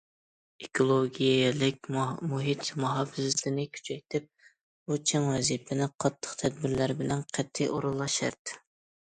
[0.65, 1.89] ئېكولوگىيەلىك
[2.31, 4.27] مۇھىت مۇھاپىزىتىنى كۈچەيتىپ،
[4.89, 8.59] بۇ چىڭ ۋەزىپىنى قاتتىق تەدبىرلەر بىلەن قەتئىي ئورۇنلاش شەرت.